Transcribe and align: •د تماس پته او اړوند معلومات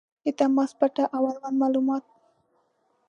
•د 0.25 0.27
تماس 0.39 0.71
پته 0.79 1.03
او 1.15 1.21
اړوند 1.31 1.55
معلومات 1.61 2.03